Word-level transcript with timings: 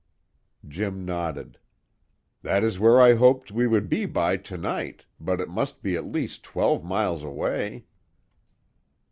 Jim 0.67 1.05
nodded. 1.05 1.59
"That 2.41 2.63
is 2.63 2.79
where 2.79 2.99
I 2.99 3.13
hoped 3.13 3.51
we 3.51 3.67
would 3.67 3.87
be 3.87 4.07
by 4.07 4.35
to 4.37 4.57
night, 4.57 5.05
but 5.19 5.39
it 5.39 5.47
must 5.47 5.83
be 5.83 5.95
at 5.95 6.05
least 6.05 6.43
twelve 6.43 6.83
miles 6.83 7.23
away." 7.23 7.85